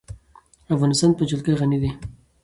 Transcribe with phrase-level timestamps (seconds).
[0.75, 1.91] افغانستان په جلګه غني دی.